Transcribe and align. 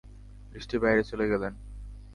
দৃষ্টির 0.51 0.79
বাইরে 0.79 1.03
চলে 1.03 1.25
গেলেন। 1.27 1.53